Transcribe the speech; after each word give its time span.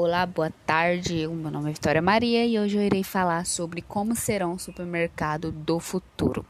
Olá, 0.00 0.24
boa 0.24 0.52
tarde. 0.64 1.26
O 1.26 1.34
meu 1.34 1.50
nome 1.50 1.70
é 1.70 1.72
Vitória 1.72 2.00
Maria 2.00 2.46
e 2.46 2.56
hoje 2.56 2.76
eu 2.76 2.82
irei 2.82 3.02
falar 3.02 3.44
sobre 3.44 3.82
como 3.82 4.14
será 4.14 4.46
um 4.46 4.56
supermercado 4.56 5.50
do 5.50 5.80
futuro. 5.80 6.46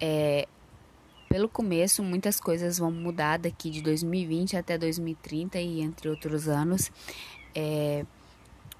É, 0.00 0.48
pelo 1.28 1.48
começo, 1.48 2.02
muitas 2.02 2.40
coisas 2.40 2.78
vão 2.78 2.90
mudar 2.90 3.38
daqui 3.38 3.70
de 3.70 3.80
2020 3.82 4.56
até 4.56 4.76
2030 4.76 5.60
e 5.60 5.80
entre 5.80 6.08
outros 6.08 6.48
anos. 6.48 6.90
É, 7.54 8.04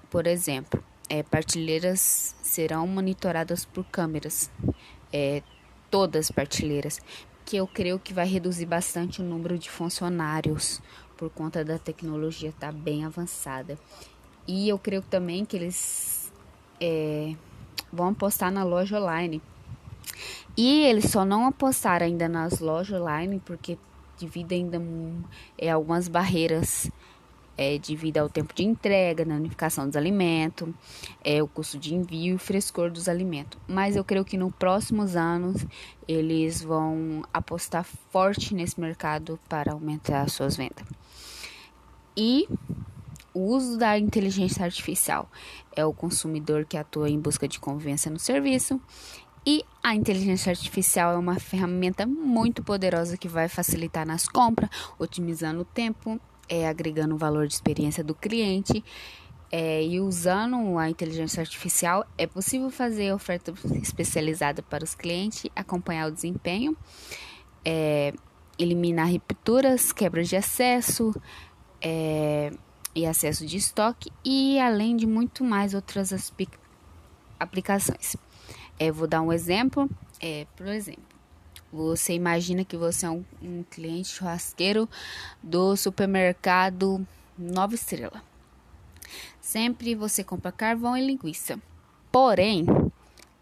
por 0.09 0.27
exemplo, 0.27 0.83
é, 1.09 1.23
partilheiras 1.23 2.35
serão 2.41 2.85
monitoradas 2.85 3.63
por 3.63 3.85
câmeras, 3.85 4.51
é, 5.13 5.41
todas 5.89 6.29
partilheiras, 6.29 6.99
que 7.45 7.55
eu 7.55 7.65
creio 7.65 7.97
que 7.97 8.13
vai 8.13 8.27
reduzir 8.27 8.65
bastante 8.65 9.21
o 9.21 9.23
número 9.23 9.57
de 9.57 9.69
funcionários 9.69 10.81
por 11.17 11.29
conta 11.29 11.65
da 11.65 11.77
tecnologia 11.79 12.49
estar 12.49 12.71
tá 12.71 12.71
bem 12.71 13.03
avançada. 13.03 13.77
E 14.47 14.69
eu 14.69 14.77
creio 14.77 15.01
também 15.01 15.43
que 15.43 15.57
eles 15.57 16.31
é, 16.79 17.35
vão 17.91 18.09
apostar 18.09 18.51
na 18.51 18.63
loja 18.63 18.99
online. 18.99 19.41
E 20.55 20.83
eles 20.83 21.11
só 21.11 21.25
não 21.25 21.45
apostaram 21.45 22.05
ainda 22.05 22.29
nas 22.29 22.59
lojas 22.59 23.01
online 23.01 23.41
porque 23.43 23.77
devido 24.19 24.53
ainda 24.53 24.81
é, 25.57 25.69
algumas 25.69 26.07
barreiras 26.07 26.89
é, 27.57 27.77
devido 27.79 28.19
ao 28.19 28.29
tempo 28.29 28.53
de 28.53 28.63
entrega, 28.63 29.25
na 29.25 29.35
unificação 29.35 29.87
dos 29.87 29.95
alimentos, 29.95 30.69
é, 31.23 31.41
o 31.41 31.47
custo 31.47 31.77
de 31.77 31.95
envio 31.95 32.35
e 32.35 32.37
frescor 32.37 32.91
dos 32.91 33.09
alimentos. 33.09 33.59
Mas 33.67 33.95
eu 33.95 34.03
creio 34.03 34.23
que 34.23 34.37
nos 34.37 34.53
próximos 34.53 35.15
anos 35.15 35.65
eles 36.07 36.61
vão 36.61 37.23
apostar 37.33 37.83
forte 37.83 38.53
nesse 38.53 38.79
mercado 38.79 39.39
para 39.49 39.73
aumentar 39.73 40.21
as 40.21 40.33
suas 40.33 40.55
vendas. 40.55 40.85
E 42.17 42.49
o 43.31 43.41
uso 43.55 43.77
da 43.77 43.99
inteligência 43.99 44.65
artificial 44.65 45.29
é 45.75 45.85
o 45.85 45.93
consumidor 45.93 46.65
que 46.65 46.75
atua 46.75 47.07
em 47.07 47.19
busca 47.19 47.47
de 47.47 47.59
convivência 47.59 48.09
no 48.09 48.17
serviço. 48.17 48.81
E 49.45 49.63
a 49.83 49.93
inteligência 49.93 50.49
artificial 50.49 51.13
é 51.13 51.17
uma 51.17 51.39
ferramenta 51.39 52.07
muito 52.07 52.63
poderosa 52.63 53.15
que 53.15 53.27
vai 53.27 53.47
facilitar 53.47 54.07
nas 54.07 54.27
compras, 54.27 54.71
otimizando 54.97 55.61
o 55.61 55.65
tempo 55.65 56.19
é, 56.49 56.67
agregando 56.67 57.15
valor 57.15 57.47
de 57.47 57.53
experiência 57.53 58.03
do 58.03 58.15
cliente. 58.15 58.83
É, 59.49 59.81
e 59.81 60.01
usando 60.01 60.77
a 60.77 60.89
inteligência 60.89 61.39
artificial, 61.39 62.05
é 62.17 62.27
possível 62.27 62.69
fazer 62.69 63.13
oferta 63.13 63.53
especializada 63.81 64.61
para 64.61 64.83
os 64.83 64.93
clientes, 64.93 65.49
acompanhar 65.55 66.09
o 66.09 66.11
desempenho, 66.11 66.75
é, 67.63 68.13
eliminar 68.59 69.09
rupturas, 69.09 69.93
quebras 69.93 70.27
de 70.27 70.35
acesso 70.35 71.13
é, 71.81 72.51
e 72.95 73.05
acesso 73.05 73.45
de 73.45 73.57
estoque, 73.57 74.11
e 74.23 74.59
além 74.59 74.95
de 74.95 75.05
muito 75.05 75.43
mais 75.43 75.73
outras 75.73 76.11
aplicações. 77.39 78.15
É, 78.79 78.91
vou 78.91 79.07
dar 79.07 79.21
um 79.21 79.31
exemplo. 79.31 79.89
É, 80.19 80.45
por 80.55 80.67
exemplo, 80.67 81.03
você 81.71 82.13
imagina 82.13 82.63
que 82.63 82.77
você 82.77 83.05
é 83.05 83.09
um, 83.09 83.23
um 83.41 83.63
cliente 83.63 84.09
churrasqueiro 84.09 84.89
do 85.41 85.75
supermercado 85.75 87.05
Nova 87.37 87.75
Estrela. 87.75 88.23
Sempre 89.41 89.95
você 89.95 90.23
compra 90.23 90.51
carvão 90.51 90.97
e 90.97 91.05
linguiça. 91.05 91.59
Porém, 92.11 92.65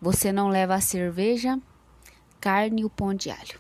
você 0.02 0.32
não 0.32 0.50
leva 0.50 0.76
a 0.76 0.82
cerveja, 0.82 1.60
carne 2.40 2.82
e 2.82 2.86
o 2.86 2.90
pão 2.90 3.14
de 3.14 3.30
alho. 3.30 3.60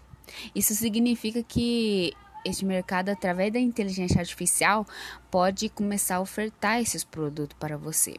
Isso 0.53 0.75
significa 0.75 1.41
que 1.41 2.13
este 2.45 2.63
mercado, 2.63 3.09
através 3.09 3.51
da 3.51 3.59
inteligência 3.59 4.19
artificial, 4.19 4.85
pode 5.31 5.67
começar 5.69 6.17
a 6.17 6.21
ofertar 6.21 6.79
esses 6.79 7.03
produtos 7.03 7.57
para 7.59 7.77
você, 7.77 8.15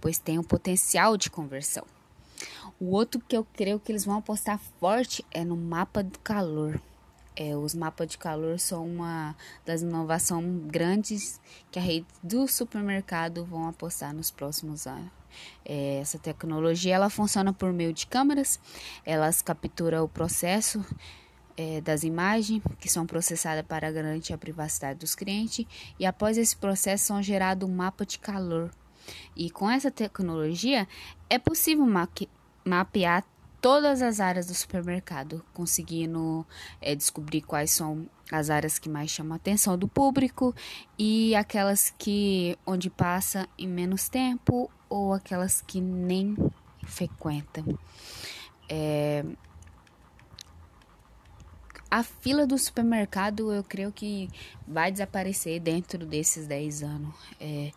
pois 0.00 0.18
tem 0.18 0.38
um 0.38 0.44
potencial 0.44 1.16
de 1.16 1.30
conversão. 1.30 1.84
O 2.78 2.90
outro 2.90 3.20
que 3.20 3.36
eu 3.36 3.44
creio 3.44 3.80
que 3.80 3.90
eles 3.90 4.04
vão 4.04 4.18
apostar 4.18 4.60
forte 4.78 5.24
é 5.30 5.44
no 5.44 5.56
mapa 5.56 6.02
do 6.02 6.18
calor. 6.18 6.80
É, 7.34 7.56
os 7.56 7.74
mapas 7.74 8.08
de 8.08 8.18
calor 8.18 8.58
são 8.58 8.84
uma 8.86 9.34
das 9.64 9.80
inovações 9.80 10.44
grandes 10.66 11.40
que 11.70 11.78
a 11.78 11.82
rede 11.82 12.06
do 12.22 12.46
supermercado 12.46 13.44
vão 13.44 13.66
apostar 13.66 14.12
nos 14.12 14.30
próximos 14.30 14.86
anos. 14.86 15.10
É, 15.64 15.98
essa 15.98 16.18
tecnologia 16.18 16.94
ela 16.94 17.08
funciona 17.08 17.52
por 17.52 17.72
meio 17.72 17.92
de 17.94 18.06
câmeras, 18.06 18.60
elas 19.02 19.40
capturam 19.40 20.04
o 20.04 20.08
processo 20.08 20.84
é, 21.56 21.80
das 21.80 22.02
imagens 22.02 22.62
que 22.80 22.88
são 22.88 23.06
processadas 23.06 23.64
para 23.66 23.90
garantir 23.90 24.32
a 24.32 24.38
privacidade 24.38 24.98
dos 24.98 25.14
clientes 25.14 25.66
e 25.98 26.06
após 26.06 26.38
esse 26.38 26.56
processo 26.56 27.06
são 27.06 27.22
gerado 27.22 27.66
um 27.66 27.74
mapa 27.74 28.04
de 28.04 28.18
calor. 28.18 28.70
E 29.36 29.50
com 29.50 29.70
essa 29.70 29.90
tecnologia 29.90 30.86
é 31.28 31.38
possível 31.38 31.86
mapear 32.64 33.24
todas 33.60 34.02
as 34.02 34.18
áreas 34.18 34.46
do 34.46 34.54
supermercado, 34.54 35.44
conseguindo 35.54 36.44
é, 36.80 36.94
descobrir 36.96 37.42
quais 37.42 37.70
são 37.70 38.08
as 38.30 38.50
áreas 38.50 38.78
que 38.78 38.88
mais 38.88 39.10
chamam 39.10 39.34
a 39.34 39.36
atenção 39.36 39.78
do 39.78 39.86
público 39.86 40.54
e 40.98 41.34
aquelas 41.36 41.94
que 41.96 42.58
onde 42.66 42.90
passa 42.90 43.48
em 43.56 43.68
menos 43.68 44.08
tempo 44.08 44.68
ou 44.88 45.12
aquelas 45.12 45.62
que 45.62 45.80
nem 45.80 46.36
frequentam. 46.84 47.78
É, 48.68 49.24
a 51.92 52.02
fila 52.02 52.46
do 52.46 52.56
supermercado 52.56 53.52
eu 53.52 53.62
creio 53.62 53.92
que 53.92 54.30
vai 54.66 54.90
desaparecer 54.90 55.60
dentro 55.60 56.06
desses 56.06 56.46
10 56.46 56.82
anos. 56.84 57.14
É, 57.38 57.70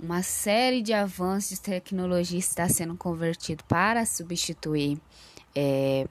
uma 0.00 0.22
série 0.22 0.80
de 0.80 0.94
avanços 0.94 1.50
de 1.50 1.60
tecnologia 1.60 2.38
está 2.38 2.66
sendo 2.66 2.96
convertido 2.96 3.62
para 3.64 4.06
substituir 4.06 4.98
é, 5.54 6.08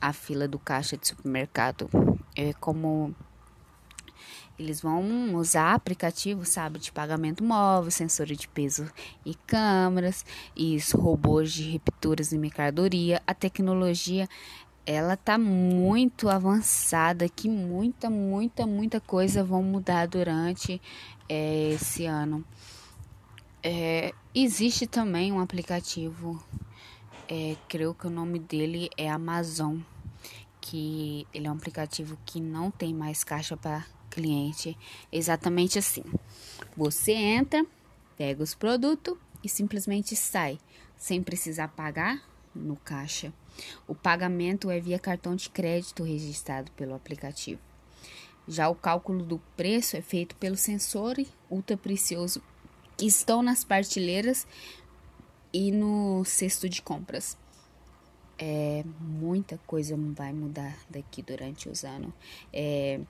a 0.00 0.12
fila 0.12 0.46
do 0.46 0.60
caixa 0.60 0.96
de 0.96 1.08
supermercado. 1.08 1.90
É 2.36 2.52
como 2.52 3.12
eles 4.56 4.80
vão 4.80 5.34
usar 5.34 5.74
aplicativos, 5.74 6.50
sabe, 6.50 6.78
de 6.78 6.92
pagamento 6.92 7.42
móvel, 7.42 7.90
sensores 7.90 8.38
de 8.38 8.46
peso 8.46 8.88
e 9.26 9.34
câmeras, 9.34 10.24
e 10.56 10.78
robôs 10.94 11.52
de 11.52 11.72
rupturas 11.72 12.30
de 12.30 12.38
mercadoria. 12.38 13.20
A 13.26 13.34
tecnologia 13.34 14.28
ela 14.90 15.18
tá 15.18 15.36
muito 15.36 16.30
avançada, 16.30 17.28
que 17.28 17.46
muita, 17.46 18.08
muita, 18.08 18.66
muita 18.66 18.98
coisa 18.98 19.44
vão 19.44 19.62
mudar 19.62 20.08
durante 20.08 20.80
é, 21.28 21.72
esse 21.74 22.06
ano. 22.06 22.42
É, 23.62 24.14
existe 24.34 24.86
também 24.86 25.30
um 25.30 25.40
aplicativo, 25.40 26.42
é, 27.28 27.54
creio 27.68 27.92
que 27.92 28.06
o 28.06 28.10
nome 28.10 28.38
dele 28.38 28.88
é 28.96 29.10
Amazon, 29.10 29.76
que 30.58 31.26
ele 31.34 31.46
é 31.46 31.50
um 31.50 31.56
aplicativo 31.56 32.16
que 32.24 32.40
não 32.40 32.70
tem 32.70 32.94
mais 32.94 33.22
caixa 33.22 33.58
para 33.58 33.84
cliente. 34.08 34.74
Exatamente 35.12 35.78
assim. 35.78 36.04
Você 36.74 37.12
entra, 37.12 37.62
pega 38.16 38.42
os 38.42 38.54
produtos 38.54 39.18
e 39.44 39.50
simplesmente 39.50 40.16
sai, 40.16 40.58
sem 40.96 41.22
precisar 41.22 41.68
pagar 41.68 42.22
no 42.54 42.74
caixa. 42.76 43.34
O 43.86 43.94
pagamento 43.94 44.70
é 44.70 44.80
via 44.80 44.98
cartão 44.98 45.34
de 45.34 45.48
crédito 45.50 46.02
registrado 46.02 46.70
pelo 46.72 46.94
aplicativo. 46.94 47.60
Já 48.46 48.68
o 48.68 48.74
cálculo 48.74 49.22
do 49.22 49.38
preço 49.56 49.96
é 49.96 50.00
feito 50.00 50.34
pelo 50.36 50.56
sensor 50.56 51.16
ultra 51.50 51.76
precioso 51.76 52.42
que 52.96 53.06
estão 53.06 53.42
nas 53.42 53.62
partilheiras 53.62 54.46
e 55.52 55.70
no 55.70 56.24
cesto 56.24 56.68
de 56.68 56.80
compras. 56.80 57.36
É, 58.38 58.84
muita 59.00 59.58
coisa 59.66 59.96
vai 60.16 60.32
mudar 60.32 60.76
daqui 60.88 61.22
durante 61.22 61.68
os 61.68 61.84
anos. 61.84 62.12
É, 62.52 63.00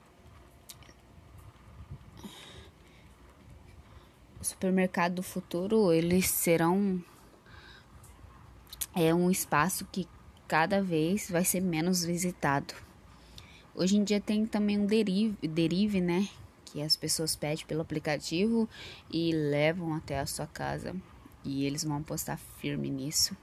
o 4.40 4.44
supermercado 4.44 5.14
do 5.14 5.22
futuro 5.22 5.92
eles 5.92 6.28
serão 6.28 7.02
é 8.94 9.14
um 9.14 9.30
espaço 9.30 9.86
que 9.92 10.08
cada 10.48 10.82
vez 10.82 11.30
vai 11.30 11.44
ser 11.44 11.60
menos 11.60 12.04
visitado. 12.04 12.74
Hoje 13.74 13.96
em 13.96 14.02
dia 14.02 14.20
tem 14.20 14.46
também 14.46 14.78
um 14.78 14.86
derive, 14.86 15.46
derive 15.46 16.00
né? 16.00 16.26
que 16.64 16.82
as 16.82 16.96
pessoas 16.96 17.34
pedem 17.34 17.64
pelo 17.66 17.80
aplicativo 17.80 18.68
e 19.10 19.32
levam 19.32 19.94
até 19.94 20.18
a 20.18 20.26
sua 20.26 20.46
casa. 20.46 20.94
E 21.44 21.64
eles 21.64 21.84
vão 21.84 21.96
apostar 21.96 22.38
firme 22.58 22.90
nisso. 22.90 23.36